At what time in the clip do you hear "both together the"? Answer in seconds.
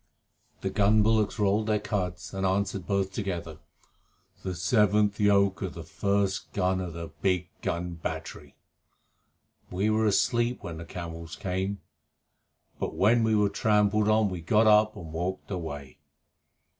2.87-4.55